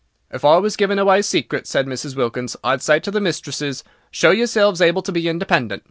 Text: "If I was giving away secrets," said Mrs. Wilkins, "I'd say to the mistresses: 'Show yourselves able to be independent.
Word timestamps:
"If 0.31 0.43
I 0.43 0.57
was 0.57 0.77
giving 0.77 0.97
away 0.97 1.21
secrets," 1.21 1.69
said 1.69 1.85
Mrs. 1.85 2.15
Wilkins, 2.15 2.57
"I'd 2.63 2.81
say 2.81 2.99
to 3.01 3.11
the 3.11 3.21
mistresses: 3.21 3.83
'Show 4.09 4.31
yourselves 4.31 4.81
able 4.81 5.03
to 5.03 5.11
be 5.11 5.29
independent. 5.29 5.79